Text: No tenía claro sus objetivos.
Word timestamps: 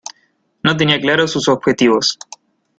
No 0.63 0.75
tenía 0.77 0.99
claro 0.99 1.27
sus 1.27 1.47
objetivos. 1.47 2.17